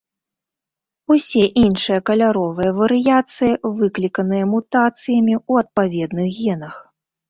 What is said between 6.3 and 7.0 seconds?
генах.